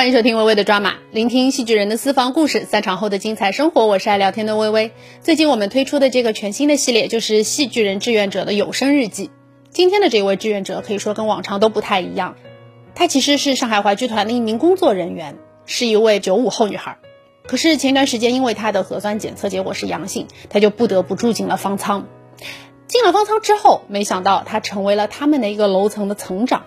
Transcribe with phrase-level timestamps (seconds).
[0.00, 3.86] 欢迎收听微微的抓马，聆听戏剧人的私房故事，散场后的精彩生活。
[3.86, 4.92] 我是爱聊天的微微。
[5.20, 9.30] 最近我们推出的这个全新的系列就是戏剧人志愿者的有声日记。
[9.68, 12.36] 今天的这位志愿者可以说跟往常都不太一样，
[12.94, 15.36] 她其实是上海话剧团的一名工作人员，
[15.66, 16.96] 是一位九五后女孩。
[17.46, 22.06] 可是前段时间因为她的核酸检测结果是阳性，她就不得不住进了方舱。
[22.86, 26.62] 进了方舱之后，没想到她成为了他们的一个楼层的层长。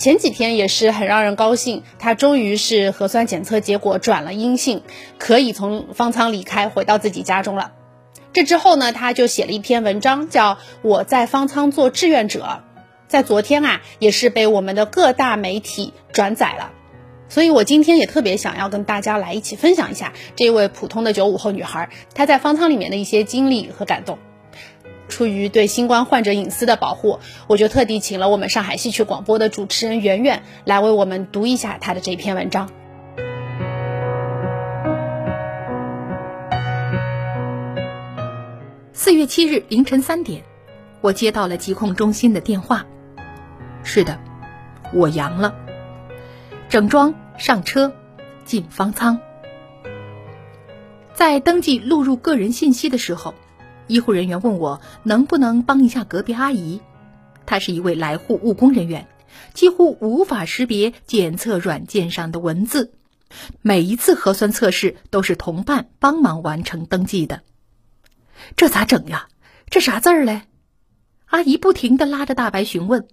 [0.00, 4.82] 前几天也是很让人高兴，他终于是核酸检测结果转了阴性，
[5.18, 7.72] 可以从方舱离开，回到自己家中了。
[8.32, 12.40] 这之后呢，他就写了一篇文章，叫《我在方舱做志愿者》，
[13.08, 16.72] 在昨天啊，也是被我们的各大媒体转载了。
[17.28, 24.16] 所以我今天也特别想要跟大家来一起分享一下这位普通的九五后女孩，她在方舱里面的一些经历和感动。
[25.10, 27.18] 出于对新冠患者隐私的保护，
[27.48, 32.70] 我就特地请了我们上海戏曲广播的主持人圆圆来为我们读一下他的这篇文章。
[38.94, 40.42] 四月七日凌晨三点，
[41.00, 42.86] 我接到了疾控中心的电话。
[43.82, 44.18] 是的，
[44.94, 45.54] 我阳了。
[46.68, 47.92] 整装上车，
[48.44, 49.18] 进方舱。
[51.12, 53.34] 在登记录入个人信息的时候。
[53.90, 56.80] 医护人员问我能不能帮一下隔壁阿姨，
[57.44, 59.08] 她是一位来沪务工人员，
[59.52, 62.92] 几乎无法识别检测软件上的文字，
[63.62, 67.42] 每一次核酸测试都是同伴帮忙完成登记的，
[68.54, 69.26] 这咋整呀？
[69.68, 70.42] 这啥字儿嘞？
[71.26, 73.08] 阿姨不停的拉着大白询问，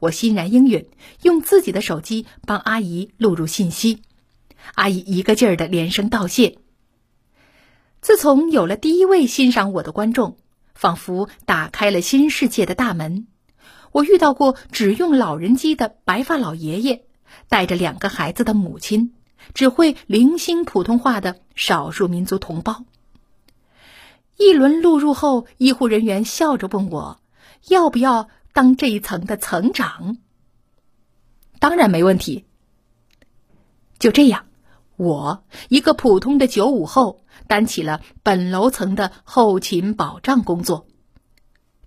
[0.00, 0.88] 我欣然应允，
[1.22, 4.02] 用自己的手机帮阿姨录入信息，
[4.74, 6.58] 阿姨一个劲儿的连声道谢。
[8.02, 10.36] 自从有了第一位欣赏我的观众，
[10.74, 13.28] 仿佛打开了新世界的大门。
[13.92, 17.04] 我遇到过只用老人机的白发老爷爷，
[17.48, 19.14] 带着两个孩子的母亲，
[19.54, 22.84] 只会零星普通话的少数民族同胞。
[24.36, 27.20] 一轮录入后，医护人员笑着问我，
[27.68, 30.16] 要不要当这一层的层长？
[31.60, 32.46] 当然没问题。
[34.00, 34.46] 就这样。
[35.02, 40.86] 我一个普通的九五后，担起了本楼层的后勤保障工作。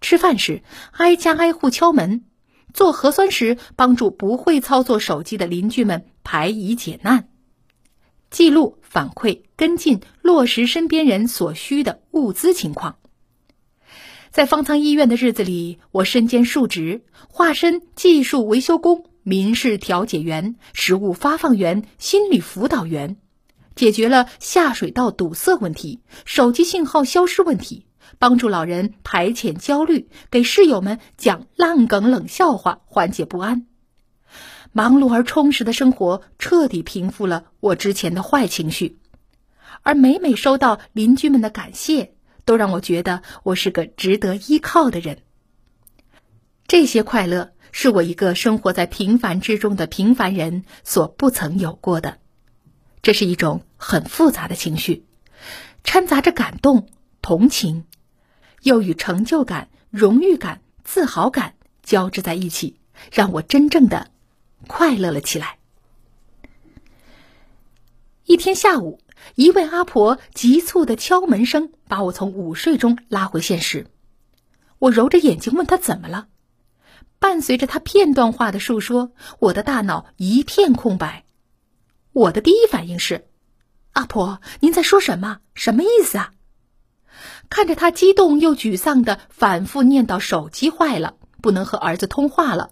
[0.01, 0.61] 吃饭时
[0.91, 2.25] 挨家挨户敲门，
[2.73, 7.29] 做核酸时帮助不会操作手机的邻居们排疑解难，
[8.29, 12.97] 记录反馈跟进落实身边人所需的物资情况。
[14.29, 19.05] 在方舱医院的日子里，我身兼数职，化身技术维修工。
[19.27, 23.17] 民事调解员、食物发放员、心理辅导员，
[23.75, 27.87] 解决了下水道堵塞问题、手机信号消失问题，
[28.19, 33.65] 帮助老人排遣焦虑，给室友们讲烂梗冷笑话，缓解不安。
[34.71, 38.99] 忙碌而充实的生活彻底平复了我之前的坏情绪，
[39.81, 42.13] 而每每收到邻居们的感谢，
[42.45, 45.23] 都让我觉得我是个值得依靠的人。
[46.67, 47.54] 这些快乐。
[47.77, 52.19] 是我一个生活在平凡之中的平凡人所不曾有过的，
[53.01, 55.03] 这是一种很复杂的情绪，
[55.83, 56.87] 掺杂着感动、
[57.21, 57.83] 同情，
[58.61, 62.79] 又与成就感、荣誉感、自豪感交织在一起，
[63.11, 64.09] 让我真正的
[64.67, 65.57] 快乐了起来。
[68.23, 69.01] 一天下午，
[69.35, 73.87] 一位阿婆急促的敲门声把我从午睡中拉回现实，
[74.79, 76.29] 我揉着眼睛问她怎么了。
[77.25, 81.25] 伴随着他片段化的述说，我的大脑一片空白。
[82.13, 83.25] 我的第一反应是
[83.93, 85.39] ：“阿婆，您在说什么？
[85.55, 86.33] 什么意思啊？”
[87.49, 92.69] 看着他激动又沮丧的反复念叨：“手机坏了，不能和儿子通话了。”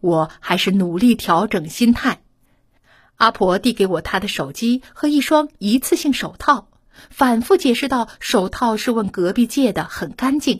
[0.00, 2.22] 我还是努力调整心态。
[3.16, 6.68] 阿婆递给我她的手机和一双一次性手套，
[7.10, 10.58] 反复解释道：“手套是问隔壁借的，很干净；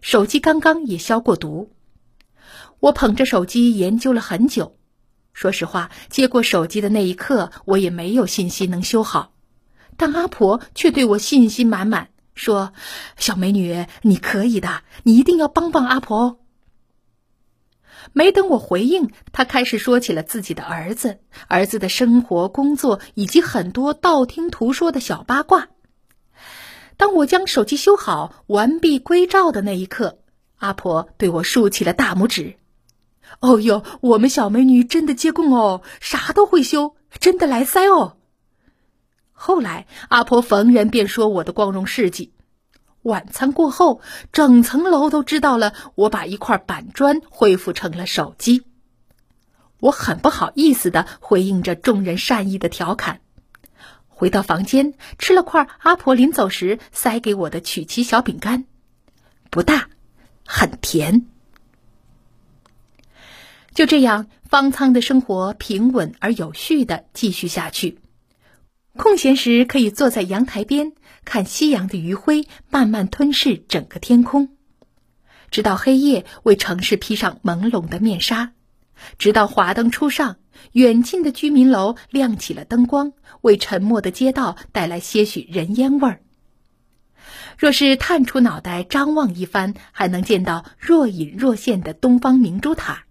[0.00, 1.72] 手机刚刚也消过毒。”
[2.80, 4.76] 我捧着手机研究了很久，
[5.32, 9.32] 说实话，接过手机的那一刻，我也没有信心能修好。
[9.96, 12.72] 但阿婆却对我信心满满，说
[13.16, 16.38] ：“小美女，你可以的，你一定要帮帮阿婆哦。”
[18.12, 21.18] 没等我回应，她开始说起了自己的儿子、
[21.48, 25.68] 儿子的生活、工作以及很多道听途说的小八卦。
[26.96, 30.18] 当我将手机修好、完璧归赵的那一刻，
[30.56, 32.56] 阿婆对我竖起了大拇指。
[33.40, 38.16] 哦哟，我们小美女真的接供哦，啥都会修，真的来塞哦。
[39.32, 42.32] 后来阿婆逢人便说我的光荣事迹。
[43.02, 44.00] 晚餐过后，
[44.32, 48.64] 整层楼都知道了我把一块板砖恢复成了手机。
[49.78, 53.20] 我很不好意思的回应着众人善意的调侃。
[54.08, 58.64] 回到房间，吃了块阿婆临走时塞给我的曲奇小饼干，
[59.50, 59.88] 不大，
[60.46, 61.26] 很甜。
[63.76, 67.98] 就这样，方舱的生活平稳而有序的继续下去。
[68.96, 70.94] 空闲时可以坐在阳台边，
[71.26, 74.48] 看夕阳的余晖慢慢吞噬整个天空，
[75.50, 78.52] 直到黑夜为城市披上朦胧的面纱，
[79.18, 80.36] 直到华灯初上，
[80.72, 83.12] 远近的居民楼亮起了灯光，
[83.42, 86.22] 为沉默的街道带来些许人烟味儿。
[87.58, 93.04] 若是探出脑袋张望一番，还能见到若隐若现的东方明珠塔，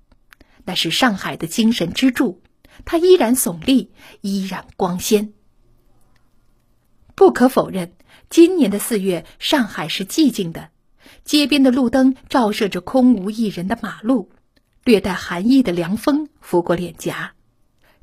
[0.66, 2.42] 那是上海的精神支柱，
[2.84, 3.92] 它依然耸立，
[4.22, 5.34] 依然光鲜。
[7.16, 7.94] 不可否认，
[8.30, 10.70] 今年的四月，上海是寂静的。
[11.24, 14.32] 街边的路灯照射着空无一人的马路，
[14.84, 17.34] 略带寒意的凉风拂过脸颊，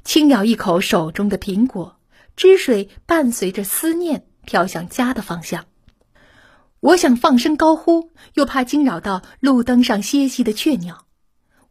[0.05, 1.97] 轻咬一口手中的苹果，
[2.37, 5.67] 汁水伴随着思念飘向家的方向。
[6.81, 11.07] 我想放声高呼，又怕惊扰到路灯上歇息的雀鸟；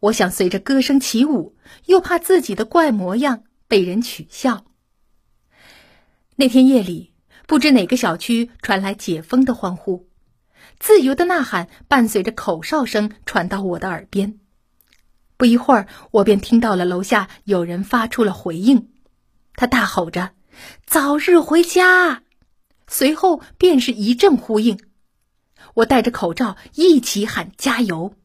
[0.02, 1.56] 我想随着歌声起舞，
[1.86, 4.66] 又怕自己的怪模样被人取笑。
[6.36, 7.10] 那天夜里。
[7.48, 10.08] 不知哪个小区传来解封的欢呼，
[10.80, 14.40] 自由的呐喊伴随着口哨声传到我的耳边。
[15.36, 18.88] 不一会儿，我便听到了楼下有人发出了回应，
[19.56, 20.32] 他大吼着
[20.88, 22.24] ：“早日回家！”
[22.88, 24.80] 随后便是一阵呼应，
[25.74, 28.16] 我戴着口罩一起喊加油。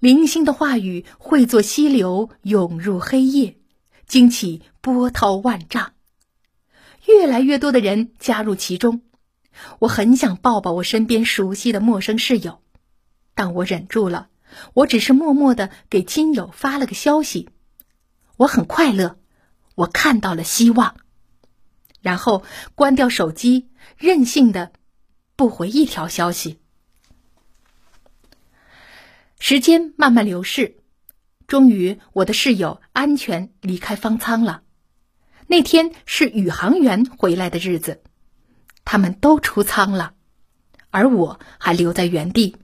[0.00, 3.58] 零星的话语汇作溪流涌入黑夜，
[4.06, 5.92] 惊起波涛万丈。
[7.06, 9.02] 越来越多的人加入其中，
[9.80, 12.62] 我很想抱抱我身边熟悉的陌生室友，
[13.34, 14.28] 但我忍住了。
[14.74, 17.48] 我只是默默的给亲友发了个消息：
[18.36, 19.18] 我很快乐，
[19.74, 20.96] 我看到了希望。
[22.00, 22.44] 然后
[22.74, 24.72] 关掉手机，任性的
[25.36, 26.58] 不回一条消息。
[29.44, 30.76] 时间慢慢流逝，
[31.48, 34.62] 终于我的室友安全离开方舱了。
[35.48, 38.04] 那天是宇航员回来的日子，
[38.84, 40.14] 他们都出舱了，
[40.90, 42.56] 而我还留在原地。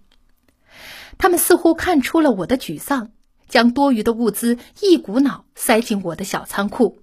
[1.19, 3.11] 他们似乎看出了我的沮丧，
[3.49, 7.03] 将多余的物资一股脑塞进我的小仓库。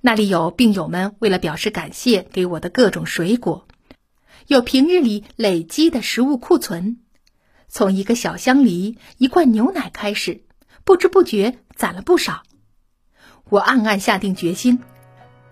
[0.00, 3.66] 那里有病友们为了表示感谢给我的各种水果，
[4.46, 7.00] 有平日里累积的食物库存，
[7.68, 10.42] 从一个小香梨、一罐牛奶开始，
[10.84, 12.42] 不知不觉攒了不少。
[13.48, 14.80] 我暗暗下定决心，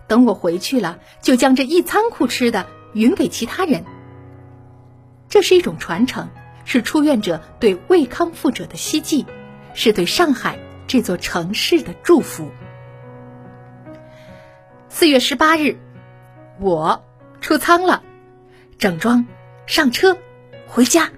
[0.07, 3.85] 等我回去了，就将这一仓库吃的匀给其他人。
[5.29, 6.29] 这是一种传承，
[6.65, 9.25] 是出院者对未康复者的希冀，
[9.73, 12.49] 是对上海这座城市的祝福。
[14.89, 15.77] 四月十八日，
[16.59, 17.03] 我
[17.41, 18.03] 出仓了，
[18.77, 19.25] 整装
[19.67, 20.17] 上车，
[20.67, 21.11] 回家。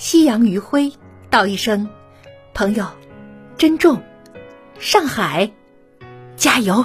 [0.00, 0.90] 夕阳余晖，
[1.28, 1.86] 道一声，
[2.54, 2.86] 朋友，
[3.58, 4.02] 珍重。
[4.78, 5.48] 上海，
[6.36, 6.82] 加油！